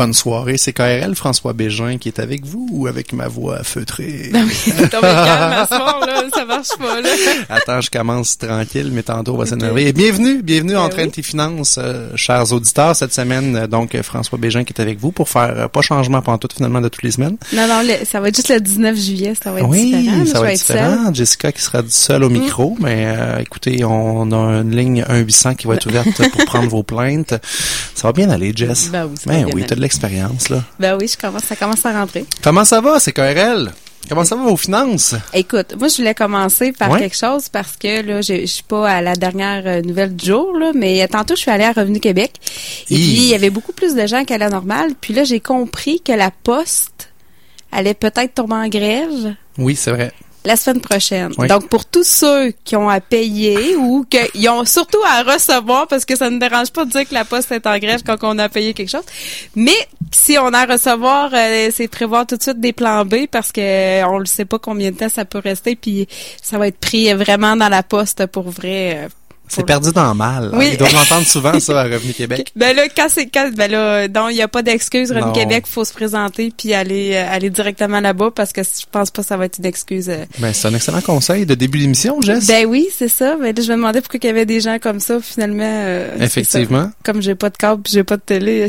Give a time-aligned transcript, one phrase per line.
[0.00, 4.30] Bonne soirée, c'est KRL François Bégin qui est avec vous ou avec ma voix feutrée?
[4.32, 7.08] Ben oui, tombé calme à soir, là, ça marche pas, là.
[7.50, 9.88] Attends, je commence tranquille, mais tantôt on va s'énerver.
[9.88, 11.10] Et bienvenue, bienvenue Ben en Train oui.
[11.10, 12.96] tes finances, euh, chers auditeurs.
[12.96, 16.22] Cette semaine, euh, donc, François Bégin qui est avec vous pour faire euh, pas changement
[16.22, 17.36] pendant tout finalement de toutes les semaines.
[17.52, 20.24] Non, non, le- ça va être juste le 19 juillet, ça va être oui, différent.
[20.24, 21.10] ça va être seule.
[21.10, 21.14] Mm.
[21.14, 25.66] Jessica qui sera seule au micro, mais euh, écoutez, on a une ligne 1-800 qui
[25.66, 27.34] va être ouverte pour prendre vos plaintes.
[28.00, 28.88] Ça va bien aller, Jess?
[28.90, 30.64] Ben oui, ça Ben oui, t'as de l'expérience, là.
[30.78, 32.24] Ben oui, je commence, ça commence à rentrer.
[32.42, 33.72] Comment ça va, c'est KRL?
[34.08, 35.14] Comment ça va vos finances?
[35.34, 37.00] Écoute, moi, je voulais commencer par Ouais.
[37.00, 40.24] quelque chose parce que là, je, je suis pas à la dernière euh, nouvelle du
[40.24, 42.32] jour, là, mais tantôt, je suis allée à Revenu Québec.
[42.88, 42.96] Et Hi.
[42.96, 44.92] puis, il y avait beaucoup plus de gens qu'à la normale.
[44.98, 47.10] Puis là, j'ai compris que la poste
[47.70, 50.10] allait peut-être tomber en grève Oui, c'est vrai.
[50.44, 51.32] La semaine prochaine.
[51.38, 51.48] Oui.
[51.48, 56.04] Donc, pour tous ceux qui ont à payer ou qui ont surtout à recevoir, parce
[56.04, 58.38] que ça ne dérange pas de dire que la poste est en grève quand on
[58.38, 59.04] a payé quelque chose,
[59.54, 59.76] mais
[60.12, 63.52] si on a à recevoir, euh, c'est prévoir tout de suite des plans B parce
[63.52, 66.08] que euh, on ne sait pas combien de temps ça peut rester, puis
[66.42, 69.04] ça va être pris vraiment dans la poste pour vrai.
[69.04, 69.08] euh,
[69.50, 70.50] C'est perdu dans le mal.
[70.54, 70.70] Oui.
[70.72, 72.52] Ils doivent l'entendre souvent, ça, à Revenu Québec.
[72.56, 75.10] Ben là, quand c'est quand, ben là, donc il n'y a pas d'excuse.
[75.10, 75.32] Revenu Non.
[75.32, 79.22] Québec, faut se présenter puis aller euh, aller directement là-bas parce que je pense pas
[79.22, 80.08] que ça va être une excuse.
[80.08, 82.46] euh, Ben, c'est un excellent conseil de début d'émission, Jess.
[82.46, 83.36] Ben oui, c'est ça.
[83.36, 85.64] Ben là, je me demandais pourquoi il y avait des gens comme ça, finalement.
[85.64, 86.84] euh, Effectivement.
[86.84, 86.92] ça.
[87.02, 88.66] Comme j'ai pas de câble pis j'ai pas de télé,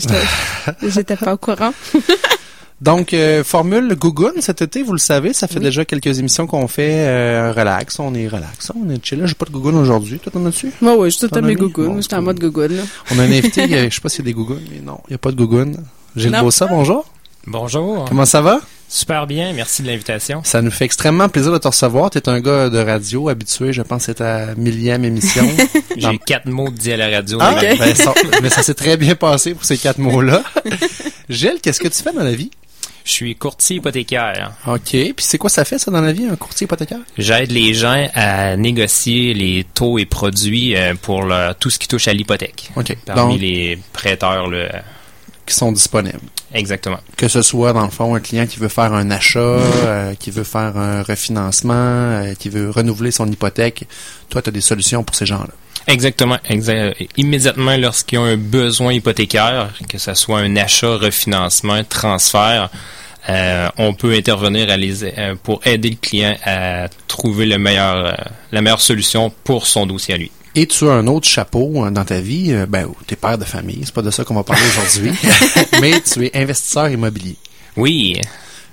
[0.82, 1.74] j'étais pas au courant.
[2.82, 5.66] Donc, euh, formule Gougoun cet été, vous le savez, ça fait Oui.
[5.66, 9.22] déjà quelques émissions qu'on fait euh, relax, on est relax, on est chill.
[9.24, 10.18] J'ai pas de Gougoun aujourd'hui.
[10.18, 10.72] Toi, t'en as-tu?
[10.82, 11.56] Moi, oui, je suis tout à mes.
[11.56, 12.84] Bon, J'étais en mode gougoune, là.
[13.12, 15.00] On a un invité, euh, je sais pas s'il y a des Gougounes, mais non,
[15.08, 15.78] il y a pas de Gougoun.
[16.16, 16.36] Gilles.
[16.42, 17.06] Bossa, bonjour.
[17.46, 18.06] Bonjour.
[18.10, 18.60] Comment ça va?
[18.90, 20.42] Super bien, merci de l'invitation.
[20.44, 22.10] Ça nous fait extrêmement plaisir de te recevoir.
[22.10, 25.44] T'es un gars de radio habitué, je pense que c'est ta millième émission.
[26.02, 27.38] Dans- J'ai quatre mots dit à la radio.
[27.42, 30.44] Ah, mais ben, ça- mais ça s'est très bien passé pour ces quatre mots-là.
[31.30, 32.52] Gilles, qu'est-ce que tu fais dans la vie?
[33.04, 34.52] Je suis courtier hypothécaire.
[34.68, 34.82] OK.
[34.92, 37.00] Puis c'est quoi ça fait, ça, dans la vie, un courtier hypothécaire?
[37.18, 41.88] J'aide les gens à négocier les taux et produits euh, pour le- tout ce qui
[41.88, 42.70] touche à l'hypothèque.
[42.76, 42.96] OK.
[43.06, 44.48] Parmi Donc, les prêteurs,
[45.46, 46.20] qui sont disponibles.
[46.54, 47.00] exactement.
[47.18, 50.30] Que ce soit, dans le fond, un client qui veut faire un achat, euh, qui
[50.32, 53.86] veut faire un refinancement, euh, qui veut renouveler son hypothèque.
[54.30, 55.50] Toi, tu as des solutions pour ces gens-là.
[55.88, 56.38] Exactement.
[56.50, 62.70] exa- immédiatement, lorsqu'ils ont un besoin hypothécaire, que ce soit un achat, refinancement, transfert,
[63.30, 68.06] euh, on peut intervenir à les, euh, pour aider le client à trouver le meilleur,
[68.08, 68.12] euh,
[68.52, 70.32] la meilleure solution pour son dossier à lui.
[70.56, 73.46] Et tu as un autre chapeau hein, dans ta vie, euh, ben, t'es père de
[73.46, 75.12] famille, c'est pas de ça qu'on va parler aujourd'hui,
[75.82, 77.36] mais tu es investisseur immobilier.
[77.78, 78.20] Oui,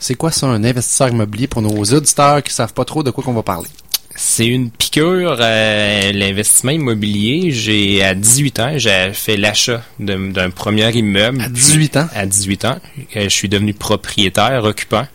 [0.01, 3.23] C'est quoi ça, un investisseur immobilier pour nos auditeurs qui savent pas trop de quoi
[3.23, 3.69] qu'on va parler?
[4.21, 7.53] C'est une piqûre, euh, l'investissement immobilier.
[7.53, 11.41] J'ai, à 18 ans, j'ai fait l'achat d'un premier immeuble.
[11.41, 12.09] À 18 ans?
[12.13, 12.79] À 18 ans.
[13.15, 15.07] Euh, Je suis devenu propriétaire, occupant.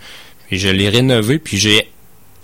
[0.47, 1.89] Puis je l'ai rénové, puis j'ai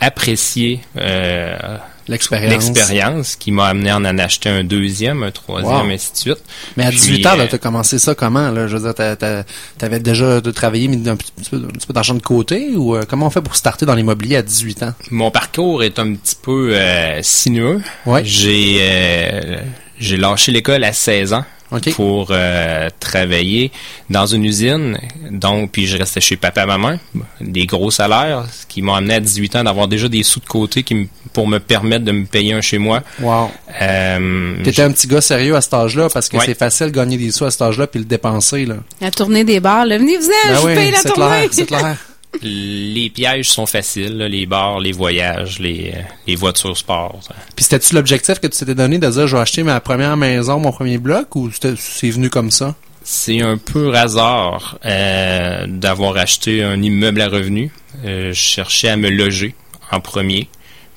[0.02, 1.78] apprécié euh,
[2.10, 2.52] L'expérience.
[2.52, 5.92] l'expérience qui m'a amené à en acheter un deuxième, un troisième, Wow.
[5.92, 6.38] ainsi de suite.
[6.76, 8.68] Mais à Puis, 18 ans, euh, t'as commencé ça comment, là?
[8.68, 9.46] Je veux dire,
[9.78, 12.96] t'avais déjà de travailler, mis un petit peu, un petit peu d'argent de côté, ou
[12.96, 14.94] euh, comment on fait pour starter dans l'immobilier à 18 ans?
[15.12, 17.82] Mon parcours est un petit peu euh, sinueux.
[18.06, 18.24] Ouais.
[18.26, 19.58] J'ai euh,
[20.00, 21.46] j'ai lâché l'école à 16 ans.
[21.72, 21.94] OK.
[21.94, 23.72] pour euh, travailler
[24.10, 24.98] dans une usine.
[25.30, 26.98] Donc, puis je restais chez papa maman,
[27.42, 30.46] des gros salaires, ce qui m'a amené à 18 ans d'avoir déjà des sous de
[30.46, 33.04] côté qui me- pour me permettre de me payer un chez moi.
[33.22, 33.52] Wow.
[33.82, 36.44] Euh, T'étais un petit gars sérieux à cet âge-là, parce que Ouais.
[36.46, 38.76] c'est facile de gagner des sous à cet âge-là puis le dépenser, là.
[39.02, 39.98] La tournée des bars, là.
[39.98, 41.48] Venez-vous-en, Ben je vous oui, paye la tournée.
[41.52, 41.98] c'est clair.
[42.42, 47.20] les pièges sont faciles, là, les bars, les voyages, les, euh, les voitures sport.
[47.56, 50.60] Puis c'était-tu l'objectif que tu t'étais donné de dire, je vais acheter ma première maison,
[50.60, 52.76] mon premier bloc, ou c'est venu comme ça?
[53.04, 57.72] C'est un peu hasard euh, d'avoir acheté un immeuble à revenu.
[58.06, 59.56] Euh, je cherchais à me loger
[59.92, 60.48] en premier,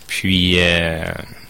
[0.09, 1.05] puis euh,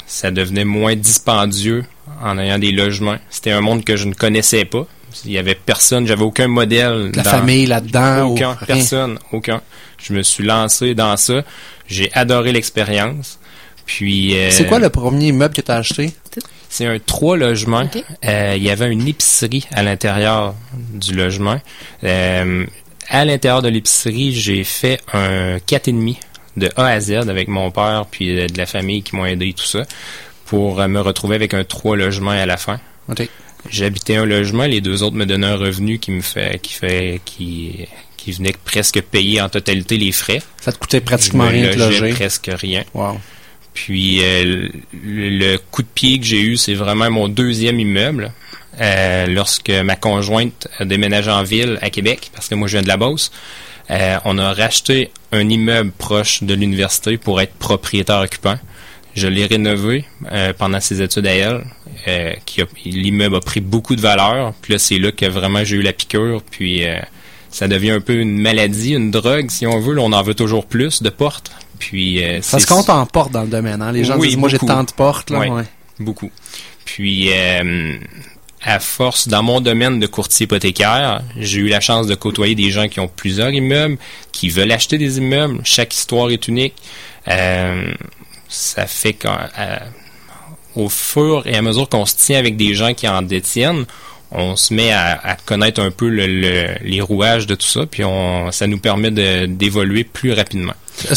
[0.06, 1.84] ça devenait moins dispendieux
[2.22, 3.16] en ayant des logements.
[3.30, 4.86] C'était un monde que je ne connaissais pas.
[5.24, 7.10] Il y avait personne, j'avais aucun modèle.
[7.14, 8.24] La dans- famille là-dedans?
[8.28, 8.66] ou Aucun, rien?
[8.66, 9.60] personne, aucun.
[10.02, 11.42] Je me suis lancé dans ça.
[11.86, 13.38] J'ai adoré l'expérience.
[13.86, 16.12] Puis euh, C'est quoi le premier immeuble que t'as acheté?
[16.68, 17.82] c'est un trois logements.
[17.82, 18.02] Ok.
[18.24, 20.54] Euh, il y avait une épicerie à l'intérieur
[20.94, 21.60] du logement.
[22.02, 22.64] Euh,
[23.08, 26.16] à l'intérieur de l'épicerie, j'ai fait un 4,5
[26.56, 29.52] de A à Z avec mon père puis euh, de la famille qui m'ont aidé
[29.52, 29.82] tout ça
[30.46, 32.80] pour euh, me retrouver avec un trois logements à la fin.
[33.10, 33.28] OK.
[33.70, 37.20] J'habitais un logement, les deux autres me donnaient un revenu qui me fait qui fait
[37.24, 37.86] qui
[38.16, 40.42] qui venait presque payer en totalité les frais.
[40.60, 42.10] Ça te coûtait pratiquement rien de loger.
[42.10, 42.84] presque rien.
[42.94, 43.18] Wow.
[43.74, 48.32] Puis euh, le, le coup de pied que j'ai eu, c'est vraiment mon deuxième immeuble.
[48.80, 52.82] euh, lorsque ma conjointe a déménagé en ville à Québec, parce que moi je viens
[52.82, 53.30] de la Beauce.
[53.90, 58.58] Euh, on a racheté un immeuble proche de l'université pour être propriétaire occupant.
[59.14, 61.64] Je l'ai rénové euh, pendant ses études à elle.
[62.08, 64.54] Euh, qui L'immeuble a pris beaucoup de valeur.
[64.62, 66.42] Puis là, c'est là que vraiment j'ai eu la piqûre.
[66.50, 66.98] Puis euh,
[67.50, 69.94] ça devient un peu une maladie, une drogue, si on veut.
[69.94, 71.52] Là, on en veut toujours plus de portes.
[71.78, 73.82] Puis euh, Parce c'est- qu'on t'en porte dans le domaine.
[73.82, 73.92] Hein?
[73.92, 75.30] Les gens Oui, disent, moi j'ai tant de portes.
[75.30, 75.50] Là, Ouais.
[75.50, 75.64] ouais.
[76.00, 76.30] Beaucoup.
[76.84, 77.96] Puis, euh,
[78.64, 82.70] à force, dans mon domaine de courtier hypothécaire, j'ai eu la chance de côtoyer des
[82.70, 83.98] gens qui ont plusieurs immeubles,
[84.32, 85.60] qui veulent acheter des immeubles.
[85.64, 86.74] Chaque histoire est unique.
[87.28, 87.92] Euh,
[88.52, 89.14] ça fait
[90.74, 93.84] qu'au fur et à mesure qu'on se tient avec des gens qui en détiennent,
[94.30, 98.02] on se met à, connaître un peu le- le- les rouages de tout ça, puis
[98.04, 99.10] on, ça nous permet
[99.46, 100.72] d'évoluer plus rapidement.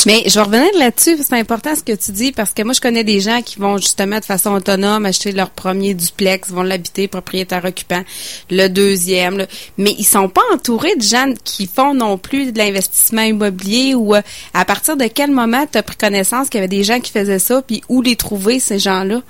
[0.05, 2.81] Mais je vais revenir là-dessus, c'est important ce que tu dis, parce que moi, je
[2.81, 7.07] connais des gens qui vont justement de façon autonome acheter leur premier duplex, vont l'habiter,
[7.07, 8.01] propriétaire occupant,
[8.49, 9.47] le deuxième, là.
[9.77, 14.15] mais ils sont pas entourés de gens qui font non plus de l'investissement immobilier ou
[14.15, 14.21] euh,
[14.53, 17.11] à partir de quel moment tu as pris connaissance qu'il y avait des gens qui
[17.11, 19.21] faisaient ça, puis où les trouver, ces gens-là?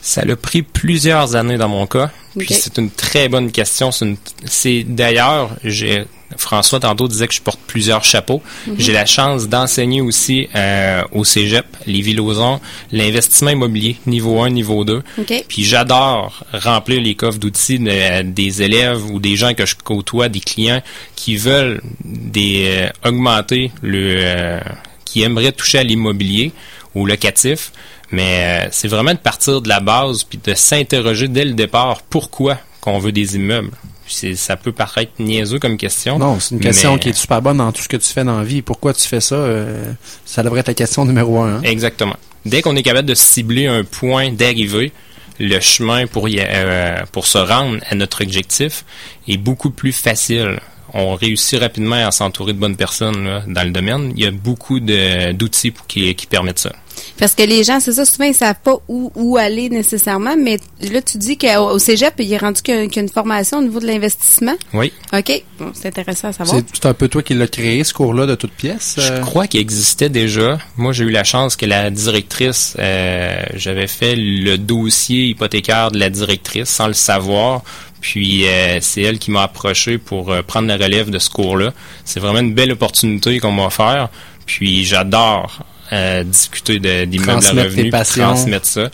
[0.00, 2.10] Ça l'a pris plusieurs années dans mon cas.
[2.36, 3.90] Puis c'est une très bonne question.
[3.90, 6.04] C'est une- C'est d'ailleurs, j'ai
[6.36, 8.42] François tantôt disait que je porte plusieurs chapeaux.
[8.78, 12.60] J'ai la chance d'enseigner aussi euh, au Cégep, les Lauson,
[12.92, 15.02] l'investissement immobilier niveau 1, niveau 2.
[15.18, 15.44] OK?
[15.48, 20.28] Puis j'adore remplir les coffres d'outils de- des élèves ou des gens que je côtoie,
[20.28, 20.82] des clients
[21.16, 24.60] qui veulent des euh, augmenter le euh,
[25.04, 26.52] qui aimeraient toucher à l'immobilier
[26.94, 27.72] ou locatif.
[28.10, 32.58] Mais c'est vraiment de partir de la base puis de s'interroger dès le départ pourquoi
[32.80, 33.70] qu'on veut des immeubles.
[34.06, 36.18] C'est- Ça peut paraître niaiseux comme question.
[36.18, 38.24] Non, c'est une question mais- qui est super bonne dans tout ce que tu fais
[38.24, 38.62] dans la vie.
[38.62, 39.34] Pourquoi tu fais ça?
[39.36, 39.92] euh,
[40.24, 41.56] ça devrait être la question numéro un.
[41.56, 41.62] hein.
[41.62, 42.16] Exactement.
[42.44, 44.92] Dès qu'on est capable de cibler un point d'arrivée,
[45.40, 48.84] le chemin pour, y- euh, pour se rendre à notre objectif
[49.26, 50.60] est beaucoup plus facile.
[50.92, 54.12] On réussit rapidement à s'entourer de bonnes personnes là, dans le domaine.
[54.16, 56.72] Il y a beaucoup de- d'outils qui permettent ça.
[57.18, 60.58] Parce que les gens, c'est ça, souvent, ils savent pas où, où aller nécessairement, mais
[60.80, 63.02] là, tu dis qu'au au cégep, il est rendu qu'il y a qu'il y a
[63.02, 64.54] une formation au niveau de l'investissement.
[64.72, 64.92] Oui.
[65.12, 65.42] OK.
[65.58, 66.56] Bon, c'est intéressant à savoir.
[66.56, 68.96] C'est c'est un peu toi qui l'as créé, ce cours-là, de toute pièce.
[68.98, 70.58] Je euh, crois qu'il existait déjà.
[70.76, 75.98] Moi, j'ai eu la chance que la directrice, euh, j'avais fait le dossier hypothécaire de
[75.98, 77.62] la directrice sans le savoir.
[78.04, 81.72] Puis euh, c'est elle qui m'a approché pour euh, prendre la relève de ce cours-là.
[82.04, 84.10] C'est vraiment une belle opportunité qu'on m'a offert.
[84.44, 87.90] Puis j'adore euh, discuter d'immeubles à revenus,
[88.24, 88.90] transmettre ça.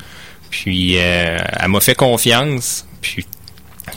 [0.50, 2.84] Puis euh, elle m'a fait confiance.
[3.00, 3.24] Puis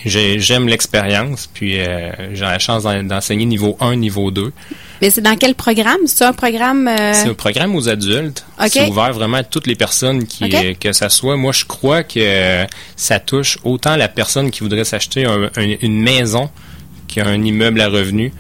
[0.06, 1.48] j'ai- j'aime l'expérience.
[1.54, 4.52] Puis euh, j'ai la chance d'en- d'enseigner niveau 1, niveau 2.
[5.02, 6.00] Mais c'est dans quel programme?
[6.06, 6.88] C'est un programme...
[6.88, 8.46] euh, C'est un programme aux adultes.
[8.60, 8.70] OK.
[8.72, 10.46] C'est ouvert vraiment à toutes les personnes qui
[10.80, 11.36] que ça soit.
[11.36, 16.00] Moi, je crois que ça touche autant la personne qui voudrait s'acheter un- un- une
[16.02, 16.50] maison
[17.08, 18.32] qu'un immeuble à revenus.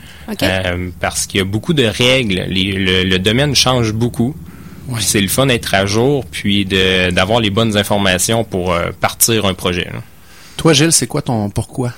[0.41, 2.45] Euh, parce qu'il y a beaucoup de règles.
[2.47, 4.35] Les- le, le domaine change beaucoup.
[4.87, 4.99] Ouais.
[5.01, 9.45] C'est le fun d'être à jour, puis de- d'avoir les bonnes informations pour euh, partir
[9.45, 9.85] un projet.
[9.93, 10.01] là.
[10.57, 11.93] Toi, Gilles, c'est quoi ton pourquoi?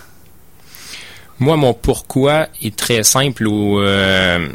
[1.39, 3.45] Moi, mon pourquoi est très simple.
[3.47, 4.47] Où, euh,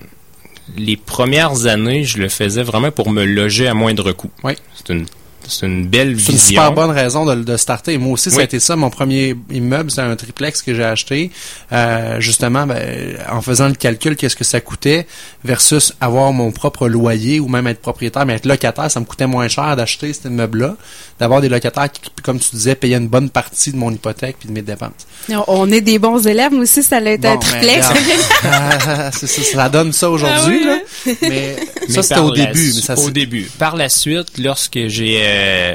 [0.76, 4.30] les premières années, je le faisais vraiment pour me loger à moindre coût.
[4.44, 4.52] Oui.
[4.74, 5.06] C'est une,
[5.50, 6.48] c'est une belle C'est une vision.
[6.48, 7.98] super bonne raison de, de starter.
[7.98, 8.76] Moi aussi, ça a été ça.
[8.76, 11.30] Mon premier immeuble, c'est un triplex que j'ai acheté.
[11.72, 15.06] Euh, justement, ben, en faisant le calcul, qu'est-ce que ça coûtait
[15.44, 19.26] versus avoir mon propre loyer ou même être propriétaire, mais être locataire, ça me coûtait
[19.26, 20.76] moins cher d'acheter cet immeuble-là,
[21.20, 24.48] d'avoir des locataires qui, comme tu disais, payaient une bonne partie de mon hypothèque puis
[24.48, 24.90] de mes dépenses.
[25.28, 27.86] On- On est des bons élèves, moi aussi, ça a été un Bon, mais triplex.
[29.12, 31.12] c'est ça, ça donne ça aujourd'hui, Ah oui, là.
[31.22, 31.56] Mais
[31.88, 32.72] Mais ça, c'était par au la- début.
[32.74, 33.50] Mais ça, au c'est- début.
[33.58, 35.74] Par la suite, lorsque j'ai euh,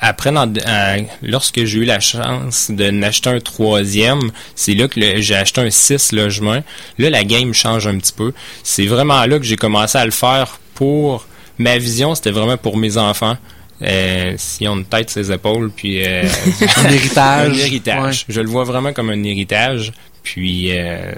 [0.00, 5.00] après dans- euh, lorsque j'ai eu la chance de n'acheter un troisième, c'est là que
[5.20, 6.62] j'ai acheté un six logements.
[6.98, 8.32] Là, la game change un petit peu.
[8.62, 11.26] C'est vraiment là que j'ai commencé à le faire pour
[11.58, 13.36] ma vision, c'était vraiment pour mes enfants.
[13.82, 16.22] Euh, si on tête ses épaules, puis euh,
[16.78, 17.50] un héritage.
[17.50, 18.24] un héritage.
[18.28, 19.92] Je le vois vraiment comme un héritage.
[20.22, 21.12] Puis euh,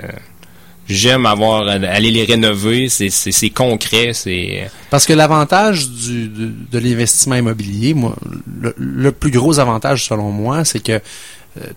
[0.89, 2.89] j'aime avoir aller les rénover.
[2.89, 4.11] C'est c'est c'est concret.
[4.13, 8.17] C'est Parce que l'avantage du, de, de l'investissement immobilier, moi,
[8.61, 11.01] le, le plus gros avantage selon moi, c'est que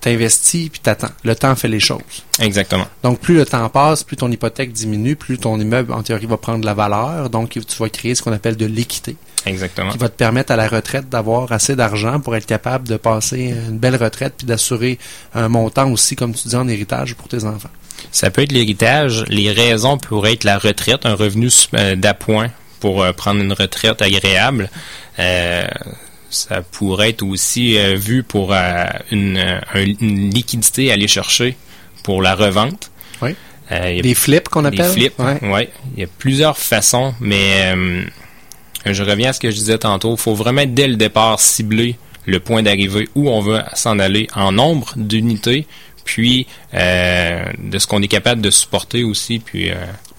[0.01, 1.09] tu investis puis t'attends.
[1.23, 2.01] Le temps fait les choses.
[2.39, 2.85] exactement.
[3.03, 6.37] Donc, plus le temps passe, plus ton hypothèque diminue, plus ton immeuble, en théorie, va
[6.37, 7.29] prendre de la valeur.
[7.29, 9.91] Donc, tu vas créer ce qu'on appelle de l'équité, Exactement.
[9.91, 13.55] qui va te permettre à la retraite d'avoir assez d'argent pour être capable de passer
[13.67, 14.99] une belle retraite puis d'assurer
[15.33, 17.69] un montant aussi, comme tu dis, en héritage pour tes enfants.
[18.11, 19.25] Ça peut être l'héritage.
[19.27, 24.01] Les raisons pourraient être la retraite, un revenu euh, d'appoint pour euh, prendre une retraite
[24.01, 24.69] agréable.
[25.19, 25.67] Euh,
[26.31, 31.07] ça pourrait être aussi euh, vu pour euh, une, euh, un- une liquidité à aller
[31.07, 31.55] chercher
[32.03, 32.89] pour la revente.
[33.21, 33.35] Oui.
[33.71, 34.91] Euh, Des flips qu'on des appelle?
[34.91, 35.39] flips, Ouais.
[35.49, 35.69] ouais.
[35.95, 37.73] Il y a plusieurs façons, mais
[38.85, 40.15] je reviens à ce que je disais tantôt.
[40.15, 41.95] Il faut vraiment dès le départ cibler
[42.25, 45.67] le point d'arrivée où on veut s'en aller en nombre d'unités,
[46.03, 49.69] puis de ce qu'on est capable de supporter aussi, puis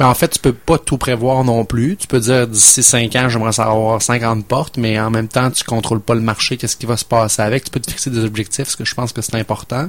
[0.03, 1.97] Mais en fait, tu peux pas tout prévoir non plus.
[1.97, 5.63] Tu peux dire d'ici 5 ans, j'aimerais savoir 50 portes, mais en même temps, tu
[5.63, 7.63] contrôles pas le marché, qu'est-ce qui va se passer avec.
[7.63, 9.89] Tu peux te fixer des objectifs, ce que je pense que c'est important.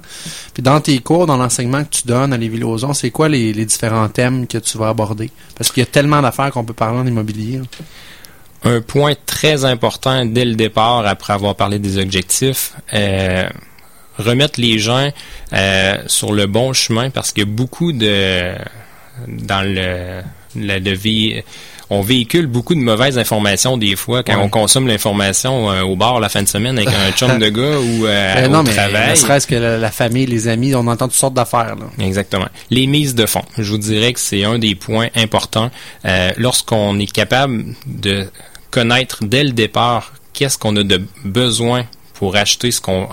[0.53, 3.65] Puis dans tes cours, dans l'enseignement que tu donnes à Lévis-Lauzon, c'est quoi les, les
[3.65, 5.32] différents thèmes que tu vas aborder?
[5.55, 7.62] Parce qu'il y a tellement d'affaires qu'on peut parler en immobilier.
[8.65, 13.50] Un point très important dès le départ, après avoir parlé des objectifs, euh,
[14.20, 15.10] remettre les gens
[15.53, 18.53] euh, sur le bon chemin parce a beaucoup de
[19.27, 20.22] dans le,
[20.55, 21.43] le, vé-
[21.89, 24.41] on véhicule beaucoup de mauvaises informations des fois quand Ouais.
[24.43, 27.77] on consomme l'information euh, au bar la fin de semaine avec un chum de gars
[27.79, 29.12] ou euh, Euh, au non, mais travail.
[29.12, 31.75] ne serait-ce que la, la famille, les amis, on entend toutes sortes d'affaires.
[32.00, 32.48] Exactement.
[32.72, 33.43] Les mises de fonds.
[33.58, 35.70] Je vous dirais que c'est un des points importants.
[36.05, 38.25] Euh, Lorsqu'on est capable de
[38.72, 43.08] connaître dès le départ qu'est-ce qu'on a de besoin pour acheter ce qu'on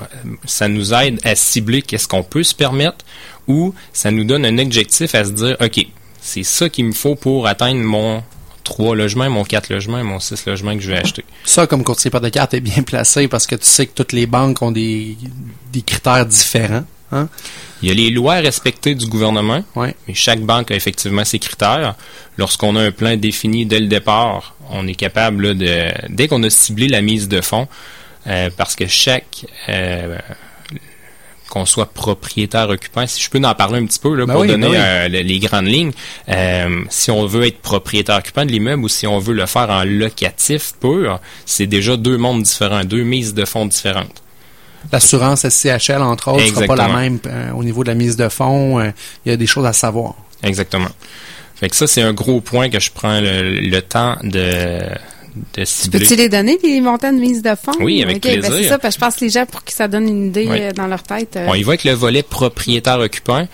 [0.46, 3.04] ça nous aide à cibler qu'est-ce qu'on peut se permettre
[3.48, 5.86] ou ça nous donne un objectif à se dire OK,
[6.20, 8.22] c'est ça qu'il me faut pour atteindre mon
[8.64, 11.24] 3 logements, mon 4 logements, mon 6 logements que je vais acheter.
[11.44, 14.60] Ça, comme courtier hypothécaire, t'es bien placé parce que tu sais que toutes les banques
[14.62, 15.16] ont des,
[15.72, 16.84] des critères différents.
[17.12, 17.28] Hein?
[17.82, 19.96] Il y a les lois respectées du gouvernement, Ouais.
[20.06, 21.96] mais chaque banque a effectivement ses critères.
[22.36, 26.42] Lorsqu'on a un plan défini dès le départ, on est capable là, de, dès qu'on
[26.44, 27.66] a ciblé la mise de fonds,
[28.28, 30.18] euh, parce que chaque euh,
[31.50, 34.42] qu'on soit propriétaire occupant, si je peux en parler un petit peu là, Ben pour
[34.42, 34.78] oui, donner ben oui.
[34.78, 35.92] euh, le- les grandes lignes,
[36.30, 39.68] euh, si on veut être propriétaire occupant de l'immeuble ou si on veut le faire
[39.68, 44.22] en locatif pur, c'est déjà deux mondes différents, deux mises de fonds différentes.
[44.92, 48.28] L'assurance SCHL, entre autres, sera pas la même euh, au niveau de la mise de
[48.30, 48.80] fonds.
[49.26, 50.14] Il y a des choses à savoir.
[50.42, 50.88] Exactement.
[51.56, 54.80] Fait que ça, c'est un gros point que je prends le, le temps de,
[55.56, 56.00] de cibler.
[56.00, 57.72] Peux-tu les donner, les montants de mise de fonds?
[57.80, 58.56] Oui, avec Ok, ben plaisir.
[58.58, 60.46] c'est ça, parce que je pense que les gens, pour que ça donne une idée
[60.50, 60.58] Oui.
[60.60, 61.36] euh, dans leur tête.
[61.36, 63.46] euh, On y va avec le volet propriétaire-occupant.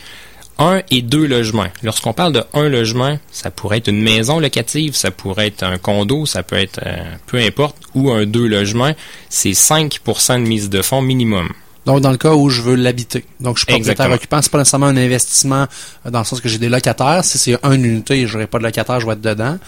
[0.58, 1.66] Un et deux logements.
[1.82, 5.76] Lorsqu'on parle de un logement, ça pourrait être une maison locative, ça pourrait être un
[5.76, 8.92] condo, ça peut être euh, peu importe, ou un deux logements,
[9.28, 11.50] c'est 5% de mise de fonds minimum.
[11.84, 13.24] Donc, dans le cas où je veux l'habiter.
[13.38, 14.14] Donc, je suis propriétaire Exactement.
[14.16, 14.40] occupant.
[14.42, 15.66] C'est pas nécessairement un investissement
[16.06, 17.22] dans le sens que j'ai des locataires.
[17.22, 19.58] Si c'est une unité et j'aurai pas de locataire, je vais être dedans.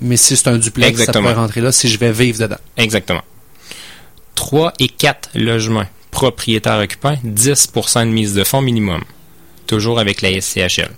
[0.00, 1.28] Mais si c'est un duplex, Exactement.
[1.28, 2.58] ça peut rentrer là si je vais vivre dedans.
[2.76, 3.22] Exactement.
[4.34, 5.86] 3 et 4 logements.
[6.10, 9.02] Propriétaire occupant, 10% de mise de fonds minimum.
[9.66, 10.90] Toujours avec la SCHL.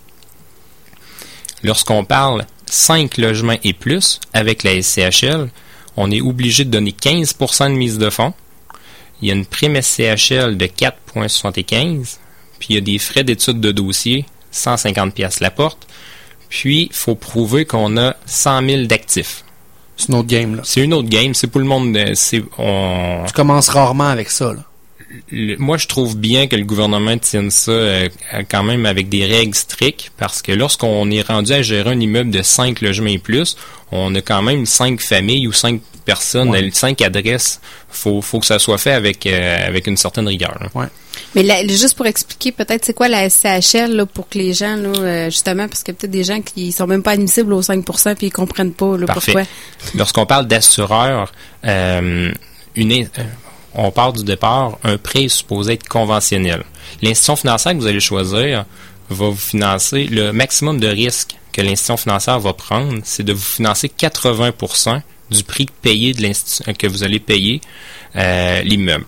[1.62, 5.50] Lorsqu'on parle 5 logements et plus avec la SCHL,
[5.97, 8.32] on est obligé de donner 15% de mise de fonds.
[9.20, 12.16] Il y a une prime SCHL de 4,75.
[12.59, 15.87] Puis il y a des frais d'étude de dossier, 150 pièces la porte.
[16.50, 19.45] Puis il faut prouver qu'on a 100 000 d'actifs.
[19.97, 20.62] C'est une autre game, là.
[20.64, 21.99] C'est une autre game, c'est pour le monde.
[22.14, 23.23] C'est on.
[23.26, 24.64] Tu commences rarement avec ça, là.
[25.30, 28.09] le- moi, je trouve bien que le gouvernement tienne ça euh,
[28.49, 32.30] quand même avec des règles strictes, parce que lorsqu'on est rendu à gérer un immeuble
[32.30, 33.57] de 5 logements et plus,
[33.92, 36.71] on a quand même 5 familles ou 5 personnes, Ouais.
[36.73, 37.61] 5 adresses.
[37.88, 40.57] Faut, faut que ça soit fait avec, euh, avec une certaine rigueur.
[40.75, 40.88] là.
[41.35, 44.76] Mais la- juste pour expliquer, peut-être, c'est quoi la SCHL, là, pour que les gens,
[44.76, 47.85] là, euh, justement, parce que peut-être des gens qui sont même pas admissibles aux 5
[48.16, 49.33] puis ils comprennent pas, là, Parfait.
[49.33, 49.49] pourquoi.
[49.95, 51.33] Lorsqu'on parle d'assureur,
[51.66, 52.33] euh,
[52.76, 53.07] une, euh,
[53.75, 56.62] on part du départ, un prêt est supposé être conventionnel.
[57.02, 58.64] L'institution financière que vous allez choisir
[59.09, 63.42] va vous financer le maximum de risque que l'institution financière va prendre, c'est de vous
[63.42, 64.52] financer 80
[65.30, 67.60] du prix payé de l'institution que vous allez payer
[68.16, 69.06] euh, l'immeuble.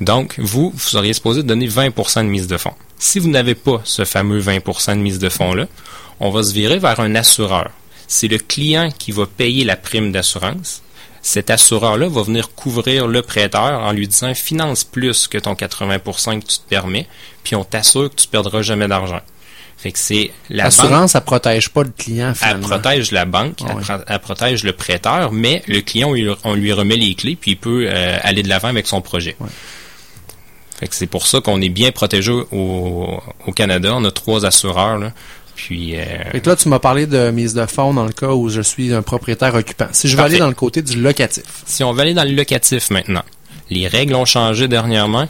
[0.00, 2.74] Donc, vous, vous seriez supposé donner 20% de mise de fonds.
[2.98, 5.66] Si vous n'avez pas ce fameux 20% de mise de fonds-là,
[6.20, 7.70] on va se virer vers un assureur.
[8.08, 10.82] C'est le client qui va payer la prime d'assurance.
[11.22, 16.40] Cet assureur-là va venir couvrir le prêteur en lui disant finance plus que ton 80%
[16.40, 17.08] que tu te permets,
[17.42, 19.20] puis on t'assure que tu ne perdras jamais d'argent.
[19.78, 22.68] Fait que c'est la banque protège pas le client, elle finalement.
[22.68, 26.14] protège la banque, Ah elle, elle protège le prêteur, mais le client,
[26.44, 29.36] on lui, remet les clés, puis il peut euh, aller de l'avant avec son projet.
[30.80, 33.92] Fait que c'est pour ça qu'on est bien protégé au, au Canada.
[33.94, 35.12] On a trois assureurs, là.
[35.54, 38.28] Puis, euh, Fait que là, tu m'as parlé de mise de fonds dans le cas
[38.32, 39.88] où je suis un propriétaire occupant.
[39.92, 42.32] Si je veux aller dans le côté du locatif, si on va aller dans le
[42.32, 43.22] locatif maintenant,
[43.70, 45.28] les règles ont changé dernièrement.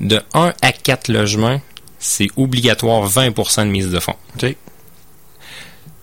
[0.00, 1.60] De 1 à 4 logements,
[2.00, 4.16] c'est obligatoire 20% de mise de fonds.
[4.34, 4.56] OK.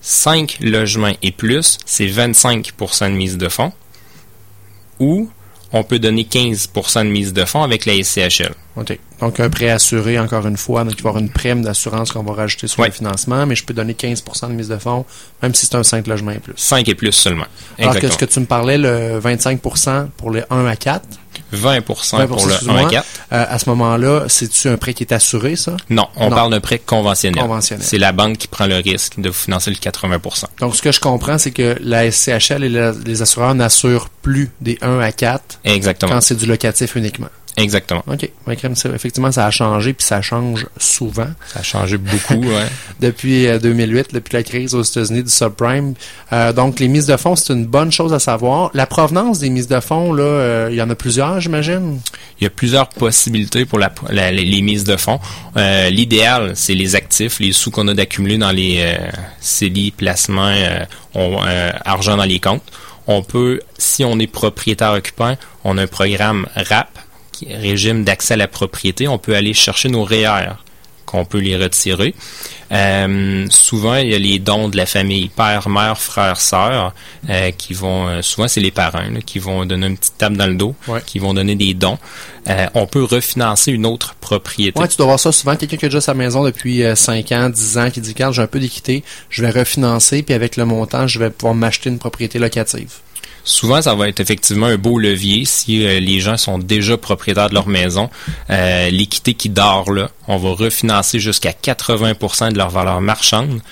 [0.00, 3.72] 5 logements et plus, c'est 25% de mise de fonds.
[5.00, 5.30] Ou
[5.72, 8.54] on peut donner 15% de mise de fonds avec la SCHL.
[8.78, 8.98] OK.
[9.20, 10.84] Donc, un prêt assuré, encore une fois.
[10.84, 12.88] Donc, il va y avoir une prime d'assurance qu'on va rajouter sur Ouais.
[12.88, 15.04] le financement, mais je peux donner 15% de mise de fonds,
[15.42, 16.52] même si c'est un 5 logements et plus.
[16.56, 17.46] 5 et plus seulement.
[17.78, 18.12] Alors que Exactement.
[18.12, 21.02] ce que tu me parlais, le 25% pour les 1 à 4,
[21.50, 22.80] 20 pour 20%, le 1 excuse-moi.
[22.80, 23.06] à 4.
[23.32, 25.76] euh, à ce moment-là, c'est-tu un prêt qui est assuré, ça?
[25.90, 26.36] Non, on Non.
[26.36, 27.40] parle d'un prêt conventionnel.
[27.42, 27.84] Conventionnel.
[27.84, 30.92] C'est la banque qui prend le risque de vous financer le 80% Donc, ce que
[30.92, 35.10] je comprends, c'est que la SCHL et la- les assureurs n'assurent plus des 1 à
[35.10, 36.12] 4 Exactement.
[36.12, 37.28] quand c'est du locatif uniquement.
[37.56, 38.04] Exactement.
[38.06, 38.30] OK.
[38.46, 41.26] Ouais, effectivement, ça a changé, puis ça change souvent.
[41.52, 42.34] Ça a changé beaucoup.
[42.46, 42.66] ouais.
[43.00, 45.94] depuis euh, 2008, depuis la crise aux États-Unis du subprime.
[46.32, 48.70] Euh, donc, les mises de fonds, c'est une bonne chose à savoir.
[48.74, 52.00] La provenance des mises de fonds, là, euh, il y en a plusieurs, j'imagine?
[52.40, 55.18] Il y a plusieurs possibilités pour la, la- les, les mises de fonds.
[55.56, 58.98] Euh, L'idéal, c'est les actifs, les sous qu'on a d'accumuler dans les euh,
[59.40, 62.62] CELI, placements, euh, on- euh, argent dans les comptes.
[63.08, 66.90] On peut, si on est propriétaire occupant, on a un programme RAP,
[67.48, 69.08] régime d'accès à la propriété.
[69.08, 70.54] On peut aller chercher nos REER
[71.06, 72.14] qu'on peut les retirer.
[72.70, 76.92] Euh, souvent, il y a les dons de la famille, père, mère, frère, sœur,
[77.30, 80.34] euh, qui vont, euh, souvent c'est les parents, là, qui vont donner une petite tape
[80.34, 81.00] dans le dos, Ouais.
[81.06, 81.96] qui vont donner des dons.
[82.74, 84.78] On peut refinancer une autre propriété.
[84.78, 85.56] Ouais, tu dois voir ça souvent.
[85.56, 88.34] Quelqu'un qui a déjà sa maison depuis euh, 5 ans, 10 ans, qui dit, regarde,
[88.34, 91.88] j'ai un peu d'équité, je vais refinancer, puis avec le montant, je vais pouvoir m'acheter
[91.88, 92.90] une propriété locative.
[93.48, 97.48] Souvent, ça va être effectivement un beau levier si euh, les gens sont déjà propriétaires
[97.48, 98.10] de leur maison.
[98.50, 103.62] Euh, L'équité qui dort là, on va refinancer jusqu'à 80% de leur valeur marchande.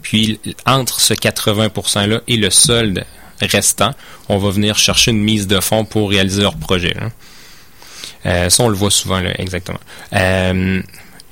[0.00, 3.04] Puis entre ce 80%-là et le solde
[3.42, 3.90] restant,
[4.30, 6.94] on va venir chercher une mise de fonds pour réaliser leur projet.
[6.94, 7.10] là.
[8.24, 9.80] Euh, ça, on le voit souvent, là, exactement.
[10.14, 10.80] Euh,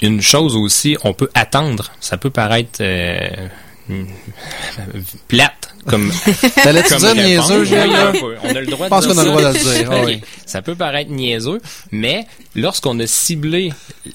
[0.02, 1.90] une chose aussi, on peut attendre.
[2.00, 2.82] Ça peut paraître
[5.28, 6.10] plate comme
[6.62, 8.08] T'allais-tu dire niaiseux, Gilles, Oui, là?
[8.08, 8.34] un peu.
[8.42, 9.36] On a le droit Je pense qu'on a le ça.
[9.36, 10.20] droit de le dire.
[10.46, 13.72] Ça peut paraître niaiseux, mais lorsqu'on a ciblé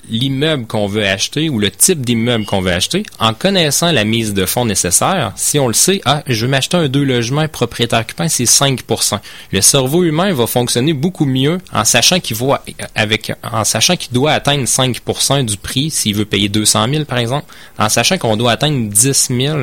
[0.10, 4.34] l'immeuble qu'on veut acheter ou le type d'immeuble qu'on veut acheter, en connaissant la mise
[4.34, 8.00] de fonds nécessaire, si on le sait, ah, je veux m'acheter un deux logements propriétaire
[8.00, 9.20] occupant, c'est 5%
[9.52, 12.64] Le cerveau humain va fonctionner beaucoup mieux en sachant qu'il va
[12.96, 17.18] avec en sachant qu'il doit atteindre 5% du prix s'il veut payer 200 000 par
[17.18, 17.46] exemple,
[17.78, 19.58] en sachant qu'on doit atteindre 10 000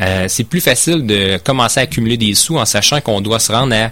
[0.00, 3.52] euh, c'est plus facile de commencer à accumuler des sous en sachant qu'on doit se
[3.52, 3.90] rendre à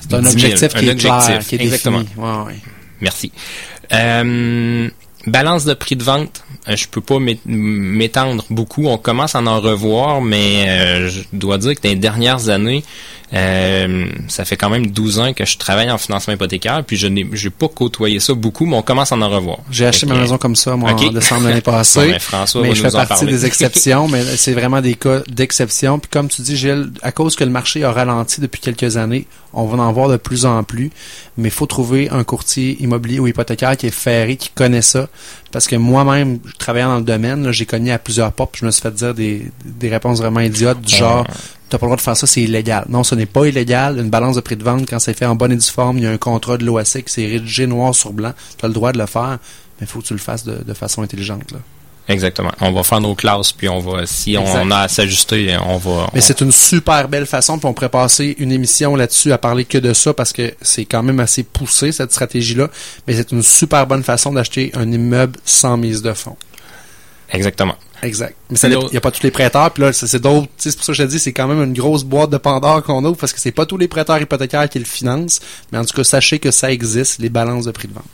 [0.00, 0.34] C'est un 10 000.
[0.52, 2.00] objectif qui Un est objectif, clair, qui est exactement.
[2.00, 2.20] défini.
[2.24, 2.56] Ouais, ouais.
[3.00, 3.32] Merci.
[3.92, 4.88] Euh,
[5.26, 8.86] balance de prix de vente, euh, je peux pas m'é- m'étendre beaucoup.
[8.86, 12.82] On commence à en revoir, mais euh, je dois dire que dans les dernières années,
[13.34, 17.06] euh, ça fait quand même 12 ans que je travaille en financement hypothécaire, puis je
[17.06, 19.58] n'ai j'ai pas côtoyé ça beaucoup, mais on commence à en revoir.
[19.70, 21.02] J'ai acheté ma maison comme ça, moi, Ok.
[21.04, 22.10] en décembre l'année passée.
[22.12, 23.32] Ben, François mais va je nous fais en partie parler.
[23.32, 25.98] des exceptions, mais c'est vraiment des cas d'exception.
[25.98, 29.26] Puis comme tu dis, Gilles, à cause que le marché a ralenti depuis quelques années,
[29.54, 30.90] on va en voir de plus en plus.
[31.38, 35.08] Mais il faut trouver un courtier immobilier ou hypothécaire qui est ferré, qui connaît ça.
[35.50, 38.70] Parce que moi-même, travaillant dans le domaine, j'ai cogné à plusieurs portes, puis je me
[38.70, 41.26] suis fait dire des, des réponses vraiment idiotes du genre
[41.72, 42.84] T'as pas le droit de faire ça, c'est illégal.
[42.90, 43.98] Non, ce n'est pas illégal.
[43.98, 46.04] Une balance de prix de vente, quand c'est fait en bonne et due forme, il
[46.04, 48.34] y a un contrat de l'OAC qui c'est rédigé noir sur blanc.
[48.58, 49.38] Tu as le droit de le faire,
[49.80, 51.50] mais il faut que tu le fasses de, de façon intelligente.
[51.50, 51.58] Là.
[52.08, 52.50] Exactement.
[52.60, 56.10] On va faire nos classes, puis on va, si on a à s'ajuster, on va.
[56.12, 59.38] Mais on- c'est une super belle façon, puis on pourrait passer une émission là-dessus à
[59.38, 62.68] parler que de ça parce que c'est quand même assez poussé cette stratégie-là.
[63.06, 66.36] Mais c'est une super bonne façon d'acheter un immeuble sans mise de fonds.
[67.32, 67.76] Exactement.
[68.02, 68.34] Exact.
[68.50, 70.48] Mais il n'y a pas tous les prêteurs, puis là, c'est d'autres.
[70.56, 72.82] C'est pour ça que je te dis, c'est quand même une grosse boîte de Pandore
[72.82, 75.40] qu'on ouvre parce que c'est pas tous les prêteurs hypothécaires qui le financent.
[75.70, 78.04] Mais en tout cas, sachez que ça existe, les balances de prix de vente.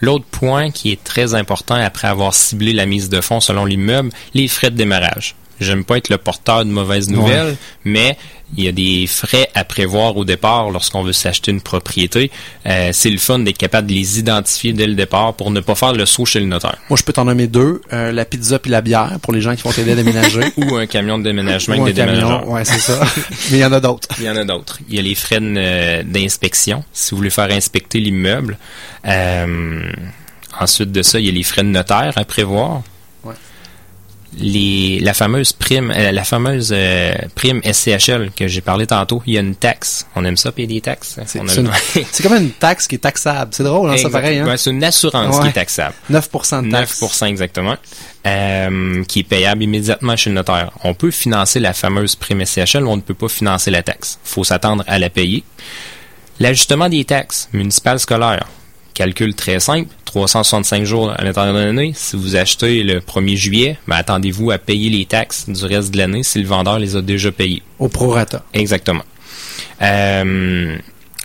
[0.00, 4.10] L'autre point qui est très important après avoir ciblé la mise de fonds selon l'immeuble,
[4.34, 5.34] les frais de démarrage.
[5.60, 8.16] J'aime pas être le porteur de mauvaises nouvelles, mais
[8.56, 12.30] il y a des frais à prévoir au départ lorsqu'on veut s'acheter une propriété.
[12.66, 15.74] Euh, c'est le fun d'être capable de les identifier dès le départ pour ne pas
[15.74, 16.76] faire le saut chez le notaire.
[16.88, 17.80] Moi, je peux t'en nommer deux.
[17.92, 20.42] Euh, la pizza puis la bière pour les gens qui vont t'aider à déménager.
[20.56, 22.40] Ou un camion de déménagement Ou un avec des déménageurs.
[22.40, 22.52] camion.
[22.52, 23.00] Ouais, c'est ça.
[23.50, 24.08] Mais il y en a d'autres.
[24.18, 24.78] Il y en a d'autres.
[24.88, 28.58] Il y a les frais euh, d'inspection, si vous voulez faire inspecter l'immeuble.
[29.06, 29.90] Euh,
[30.60, 32.82] ensuite de ça, il y a les frais de notaire à prévoir.
[34.38, 39.34] Les, la fameuse prime, euh, la fameuse euh, prime SCHL que j'ai parlé tantôt, il
[39.34, 40.06] y a une taxe.
[40.16, 41.18] On aime ça payer des taxes.
[41.26, 41.46] C'est On
[42.12, 43.52] c'est comme une taxe qui est taxable.
[43.54, 44.38] C'est drôle, hein, ça pareil.
[44.38, 44.46] Hein?
[44.46, 45.42] Ouais, c'est une assurance Ouais.
[45.42, 45.94] qui est taxable.
[46.10, 47.00] 9% de taxe.
[47.02, 47.76] 9 exactement,
[48.26, 50.70] euh, qui est payable immédiatement chez le notaire.
[50.82, 54.18] On peut financer la fameuse prime SCHL, mais on ne peut pas financer la taxe.
[54.24, 55.44] faut s'attendre à la payer.
[56.40, 58.46] L'ajustement des taxes municipales scolaires.
[58.94, 61.92] Calcul très simple, 365 jours à l'intérieur de l'année.
[61.96, 65.98] Si vous achetez le 1er juillet, ben, attendez-vous à payer les taxes du reste de
[65.98, 67.62] l'année si le vendeur les a déjà payées.
[67.80, 68.44] Au prorata.
[68.54, 69.02] Exactement.
[69.82, 70.76] Euh,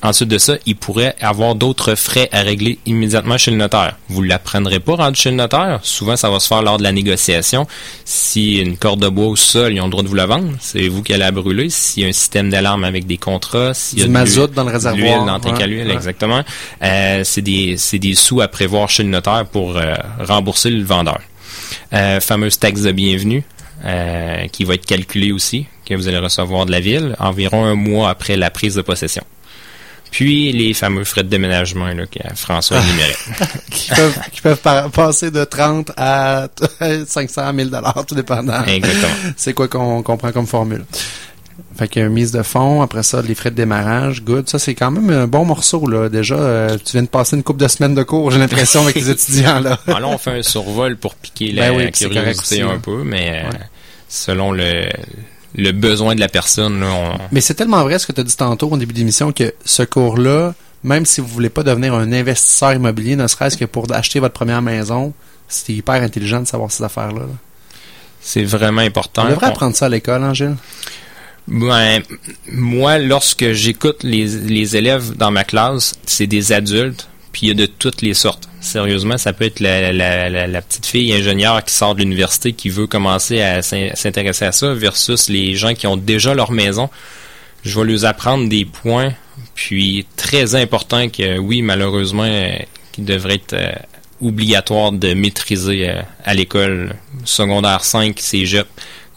[0.01, 3.97] Ensuite de ça, il pourrait avoir d'autres frais à régler immédiatement chez le notaire.
[4.07, 5.79] Vous ne l'apprendrez pas rendu chez le notaire.
[5.83, 7.67] Souvent, ça va se faire lors de la négociation.
[8.05, 10.53] Si une corde de bois au sol, ils ont le droit de vous la vendre.
[10.59, 11.69] C'est vous qui allez la brûler.
[11.69, 14.63] S'il y a un système d'alarme avec des contrats, s'il y a du mazout dans
[14.63, 15.93] le réservoir, l'huile dans ouais, ouais.
[15.93, 16.43] exactement.
[16.81, 20.83] Euh, c'est des c'est des sous à prévoir chez le notaire pour euh, rembourser le
[20.83, 21.19] vendeur.
[21.93, 23.43] Euh, fameuse taxe de bienvenue
[23.85, 27.75] euh, qui va être calculée aussi que vous allez recevoir de la ville environ un
[27.75, 29.23] mois après la prise de possession.
[30.11, 33.15] Puis les fameux frais de déménagement là, que François énumérait.
[33.71, 36.47] qui peuvent, qui peuvent passer de 30 à
[37.07, 38.63] 500 000 dollars, tout dépendant.
[38.65, 39.13] Exactement.
[39.37, 40.85] C'est quoi qu'on qu prend comme formule.
[41.77, 44.49] Fait qu'il y a une mise de fonds, après ça, les frais de démarrage, good.
[44.49, 46.09] Ça, c'est quand même un bon morceau, là.
[46.09, 48.95] Déjà, euh, tu viens de passer une couple de semaines de cours, j'ai l'impression, avec
[48.95, 49.79] les étudiants, là.
[49.87, 53.45] Ah, là, on fait un survol pour piquer la ben oui, curiosité un peu, mais
[53.45, 53.57] euh,
[54.09, 54.89] selon le
[55.55, 56.79] le besoin de la personne.
[56.79, 57.17] Là, on...
[57.31, 59.53] Mais c'est tellement vrai ce que tu as dit tantôt au début de l'émission que
[59.65, 63.91] ce cours-là, même si vous voulez pas devenir un investisseur immobilier, ne serait-ce que pour
[63.91, 65.13] acheter votre première maison,
[65.47, 67.21] c'est hyper intelligent de savoir ces affaires-là.
[67.21, 67.35] -là.
[68.21, 69.25] C'est vraiment important.
[69.25, 70.55] On devrait apprendre ça à l'école, Angèle.
[71.47, 72.03] Ben,
[72.51, 77.51] moi, lorsque j'écoute les, les élèves dans ma classe, c'est des adultes, puis il y
[77.51, 78.48] a de toutes les sortes.
[78.61, 83.41] Sérieusement, ça peut être la, petite fille ingénieure qui sort de l'université qui veut commencer
[83.41, 86.89] à s'intéresser à ça versus les gens qui ont déjà leur maison.
[87.63, 89.13] Je vais leur apprendre des points,
[89.55, 92.51] puis très importants que oui, malheureusement, euh,
[92.91, 93.71] qui devraient être euh,
[94.21, 96.95] obligatoires de maîtriser euh, à l'école
[97.25, 98.67] secondaire 5, cégep.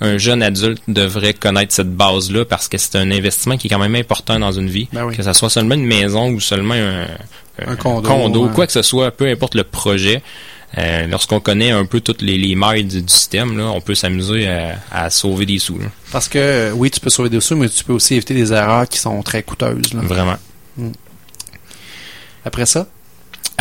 [0.03, 3.79] Un jeune adulte devrait connaître cette base-là parce que c'est un investissement qui est quand
[3.79, 4.89] même important dans une vie.
[4.93, 5.17] Ben oui.
[5.17, 7.07] Que ce soit seulement une maison ou seulement un,
[7.65, 8.53] un condo, condo ouais.
[8.53, 10.23] quoi que ce soit, peu importe le projet.
[10.79, 13.95] Euh, Lorsqu'on connaît un peu toutes les, les mailles du, du système, là, on peut
[13.95, 15.79] s'amuser à, à, sauver des sous.
[15.79, 15.87] Là.
[16.11, 18.89] Parce que oui, tu peux sauver des sous, mais tu peux aussi éviter des erreurs
[18.89, 19.93] qui sont très coûteuses.
[19.95, 20.01] Là.
[20.03, 20.37] Vraiment.
[20.77, 20.91] Mm.
[22.45, 22.87] Après ça?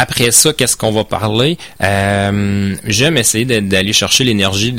[0.02, 1.60] Après ça, qu'est-ce qu'on va parler?
[1.84, 4.76] Euh, J'aime essayer d'aller chercher l'énergie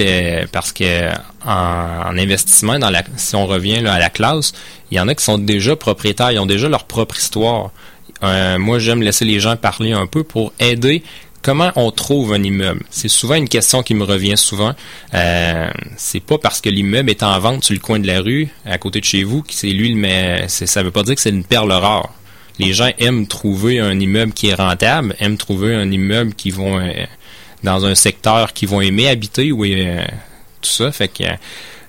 [0.50, 1.10] parce que
[1.46, 4.52] en, en, investissement, dans la, si on revient à la classe,
[4.90, 7.70] il y en a qui sont déjà propriétaires, ils ont déjà leur propre histoire.
[8.24, 11.04] Euh, moi, j'aime laisser les gens parler un peu pour aider
[11.40, 12.82] comment on trouve un immeuble.
[12.90, 14.74] C'est souvent une question qui me revient souvent.
[15.14, 18.48] Euh, c'est pas parce que l'immeuble est en vente sur le coin de la rue,
[18.66, 21.30] à côté de chez vous, que c'est lui, mais ça veut pas dire que c'est
[21.30, 22.12] une perle rare.
[22.58, 26.78] Les gens aiment trouver un immeuble qui est rentable, aiment trouver un immeuble qui vont
[26.78, 27.04] euh,
[27.62, 30.04] dans un secteur qu'ils vont aimer habiter ou euh,
[30.60, 30.92] tout ça.
[30.92, 31.24] Fait que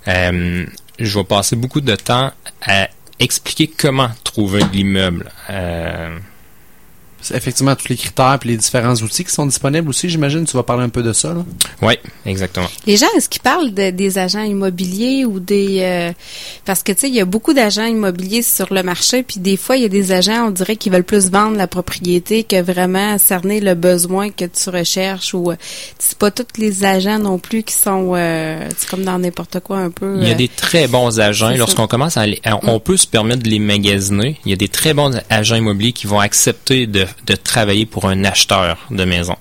[0.08, 0.65] euh,
[0.99, 2.88] je vais passer beaucoup de temps à
[3.19, 5.30] expliquer comment trouver de l'immeuble.
[7.31, 10.45] Euh, effectivement tous les critères et les différents outils qui sont disponibles aussi, j'imagine.
[10.45, 11.36] Tu vas parler un peu de ça.
[11.81, 12.67] Oui, exactement.
[12.86, 15.79] Les gens, est-ce qu'ils parlent de, des agents immobiliers ou des...
[15.81, 16.12] Euh,
[16.65, 19.57] parce que, tu sais, il y a beaucoup d'agents immobiliers sur le marché, puis des
[19.57, 22.62] fois, il y a des agents, on dirait, qui veulent plus vendre la propriété que
[22.62, 25.33] vraiment cerner le besoin que tu recherches.
[25.33, 25.51] ou
[25.99, 28.13] C'est pas tous les agents non plus qui sont...
[28.15, 30.17] Euh, c'est comme dans n'importe quoi un peu.
[30.19, 31.51] Il y a des très bons agents.
[31.55, 32.25] Lorsqu'on commence à...
[32.25, 34.39] Les, on peut se permettre de les magasiner.
[34.45, 38.06] Il y a des très bons agents immobiliers qui vont accepter de de travailler pour
[38.06, 39.36] un acheteur de maison.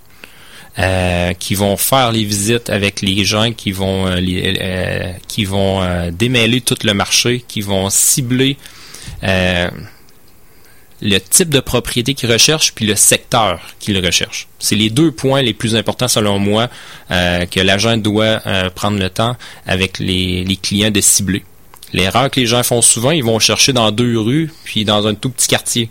[0.78, 5.82] Euh, qui vont faire les visites avec les gens qui vont euh, euh, qui vont
[6.12, 8.56] démêler tout le marché, qui vont cibler
[9.22, 14.48] le type de propriété qu'ils recherchent puis le secteur qu'ils recherchent.
[14.58, 16.70] C'est les deux points les plus importants selon moi
[17.10, 18.40] que l'agent doit
[18.74, 21.44] prendre le temps avec les, les clients de cibler.
[21.92, 25.14] L'erreur que les gens font souvent, ils vont chercher dans deux rues puis dans un
[25.14, 25.90] tout petit quartier.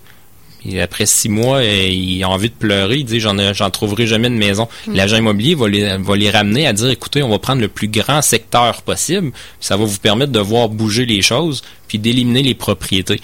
[0.65, 2.97] Et après six mois, il a envie de pleurer.
[2.97, 4.67] Il dit j'en j'en trouverai jamais de maison.
[4.87, 4.95] Mm.
[4.95, 7.87] L'agent immobilier va les, va les ramener à dire écoutez, on va prendre le plus
[7.87, 9.31] grand secteur possible.
[9.59, 13.21] ça va vous permettre de voir bouger les choses, puis d'éliminer les propriétés,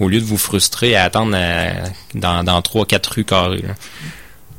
[0.00, 3.62] au lieu de vous frustrer à attendre à, dans dans trois quatre rues carrées.
[3.62, 3.74] Là.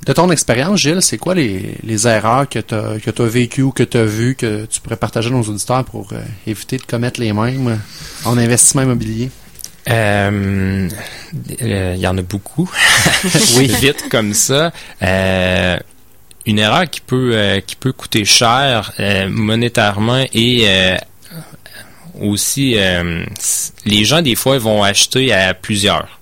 [0.05, 3.61] De ton expérience, Gilles, c'est quoi les, les erreurs que tu as, que as vécues
[3.61, 6.77] ou que tu as vues que tu pourrais partager à nos auditeurs pour euh, éviter
[6.77, 7.79] de commettre les mêmes
[8.25, 9.29] en investissement immobilier?
[9.89, 10.89] Euh,
[11.59, 12.69] il euh, y en a beaucoup.
[13.57, 14.71] oui, vite comme ça.
[15.01, 15.77] Euh,
[16.45, 18.93] une erreur qui peut qui peut coûter cher
[19.29, 20.67] monétairement et
[22.19, 22.75] aussi
[23.85, 26.19] les gens des fois vont acheter à plusieurs.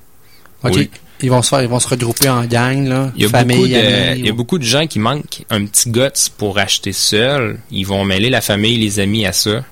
[0.64, 0.90] Oui.
[1.22, 3.12] Ils vont se faire, ils vont se regrouper en gang là.
[3.16, 4.36] Il y a famille, beaucoup de, amis, il y a ou...
[4.36, 7.60] beaucoup de gens qui manquent un petit guts pour acheter seul.
[7.72, 9.64] Ils vont mêler la famille, les amis à ça.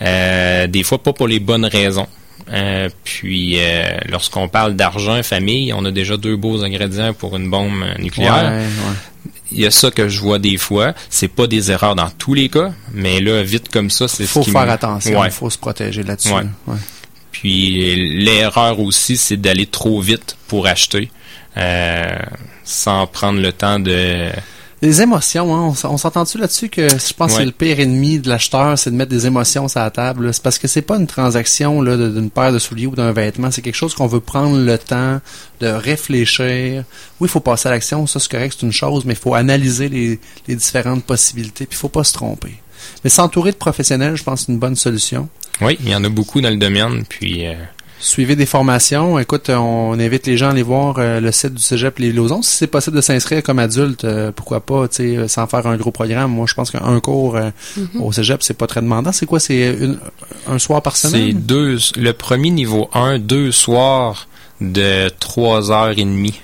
[0.00, 2.06] des fois pas pour les bonnes raisons.
[2.52, 7.48] Euh, puis, euh, lorsqu'on parle d'argent, famille, on a déjà deux beaux ingrédients pour une
[7.48, 8.50] bombe nucléaire.
[8.50, 9.30] Ouais, ouais.
[9.52, 10.94] Il y a ça que je vois des fois.
[11.08, 14.42] C'est pas des erreurs dans tous les cas, mais là, vite comme ça, c'est faut
[14.42, 15.20] ce qui faire attention.
[15.20, 15.28] Ouais.
[15.28, 16.30] Il faut se protéger là-dessus.
[17.32, 21.10] Puis l'erreur aussi, c'est d'aller trop vite pour acheter,
[21.56, 22.16] euh,
[22.64, 24.30] sans prendre le temps de
[24.82, 28.30] les émotions, hein, on, s'entend-tu là-dessus que je pense que c'est le pire ennemi de
[28.30, 30.32] l'acheteur, c'est de mettre des émotions sur la table.
[30.32, 33.50] C'est parce que c'est pas une transaction là d'une paire de souliers ou d'un vêtement,
[33.50, 35.20] c'est quelque chose qu'on veut prendre le temps
[35.60, 36.84] de réfléchir.
[37.20, 39.34] Oui, il faut passer à l'action, ça c'est correct, c'est une chose, mais il faut
[39.34, 42.54] analyser les, les différentes possibilités, puis il faut pas se tromper.
[43.04, 45.28] Mais s'entourer de professionnels, je pense, c'est une bonne solution.
[45.60, 47.54] Oui, il y en a beaucoup dans le domaine, puis euh,
[48.00, 49.18] Suivez des formations.
[49.18, 52.40] Écoute, on invite les gens à aller voir euh, le site du Cégep Les Lausons.
[52.40, 55.76] Si c'est possible de s'inscrire comme adulte, euh, pourquoi pas, tu sais, sans faire un
[55.76, 56.30] gros programme.
[56.30, 58.00] Moi, je pense qu'un cours euh, mhm.
[58.00, 59.12] au Cégep, c'est pas très demandant.
[59.12, 59.38] C'est quoi?
[59.38, 59.76] C'est
[60.48, 61.26] un soir par semaine?
[61.26, 64.28] C'est deux, le premier niveau 1, deux soirs
[64.62, 66.40] de trois heures et demie.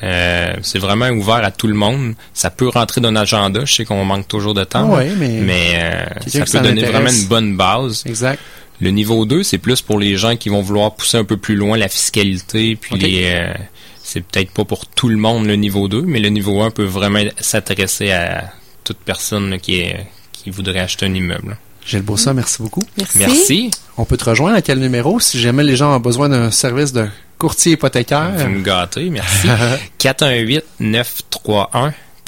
[0.00, 2.14] c'est vraiment ouvert à tout le monde.
[2.32, 3.64] Ça peut rentrer dans un agenda.
[3.64, 4.96] Je sais qu'on manque toujours de temps.
[4.96, 8.04] oui, mais, mais ça peut donner vraiment une bonne base.
[8.06, 8.38] Exact.
[8.84, 11.56] Le niveau 2, c'est plus pour les gens qui vont vouloir pousser un peu plus
[11.56, 13.54] loin la fiscalité, puis euh,
[14.02, 16.84] c'est peut-être pas pour tout le monde le niveau 2, mais le niveau 1 peut
[16.84, 18.52] vraiment s'intéresser à
[18.84, 21.56] toute personne qui, est, qui voudrait acheter un immeuble.
[21.86, 22.82] Gilles Bossa, merci beaucoup.
[22.98, 23.18] Merci.
[23.18, 23.70] merci.
[23.96, 25.18] On peut te rejoindre à quel numéro?
[25.18, 28.32] Si jamais les gens ont besoin d'un service de courtier hypothécaire?
[28.36, 29.48] Vous me gâtez, merci.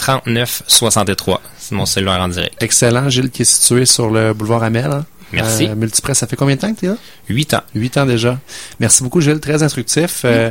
[0.00, 1.38] 418-931-3963.
[1.58, 2.62] C'est mon cellulaire en direct.
[2.62, 4.90] Excellent, Gilles, qui est situé sur le boulevard Amel.
[4.90, 5.04] Hein?
[5.36, 5.66] Merci.
[5.68, 6.96] Euh, Multipress, ça fait combien de temps que tu es là?
[7.28, 7.62] Huit ans.
[7.74, 8.38] Huit ans déjà.
[8.80, 9.40] Merci beaucoup, Gilles.
[9.40, 10.22] Très instructif.
[10.24, 10.50] Euh,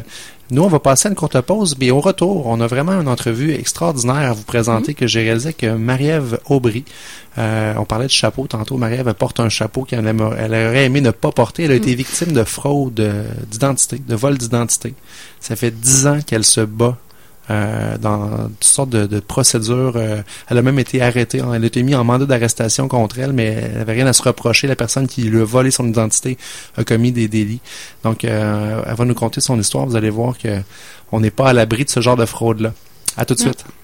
[0.51, 3.07] nous, on va passer à une courte pause, mais au retour, on a vraiment une
[3.07, 4.95] entrevue extraordinaire à vous présenter mm-hmm.
[4.95, 6.85] que j'ai réalisé avec Marie-Ève Aubry.
[7.37, 8.77] Euh, on parlait de chapeau tantôt.
[8.77, 11.63] Marie-Ève porte un chapeau qu'elle elle aurait aimé ne pas porter.
[11.63, 11.95] Elle a été mm.
[11.95, 13.01] victime de fraude
[13.49, 14.93] d'identité, de vol d'identité.
[15.39, 16.97] Ça fait dix ans qu'elle se bat
[17.51, 19.93] euh, dans toutes sortes de, procédures.
[19.95, 21.41] Euh, elle a même été arrêtée.
[21.53, 24.23] Elle a été mise en mandat d'arrestation contre elle, mais elle n'avait rien à se
[24.23, 24.67] reprocher.
[24.67, 26.37] La personne qui lui a volé son identité
[26.77, 27.61] a commis des délits.
[28.03, 29.85] Donc, euh, elle va nous conter son histoire.
[29.85, 30.61] Vous allez voir que
[31.11, 32.73] on n'est pas à l'abri de ce genre de fraude-là.
[33.17, 33.65] À tout de suite.